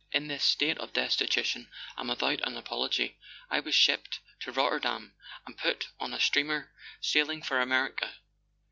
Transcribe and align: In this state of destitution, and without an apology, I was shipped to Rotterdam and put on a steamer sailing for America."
In 0.11 0.25
this 0.29 0.43
state 0.43 0.79
of 0.79 0.93
destitution, 0.93 1.67
and 1.95 2.09
without 2.09 2.39
an 2.47 2.57
apology, 2.57 3.17
I 3.51 3.59
was 3.59 3.75
shipped 3.75 4.19
to 4.39 4.51
Rotterdam 4.51 5.13
and 5.45 5.55
put 5.55 5.89
on 5.99 6.11
a 6.11 6.19
steamer 6.19 6.71
sailing 7.01 7.43
for 7.43 7.61
America." 7.61 8.15